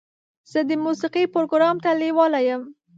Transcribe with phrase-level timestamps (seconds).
[0.51, 2.61] زه د موسیقۍ پروګرام ته لیواله یم.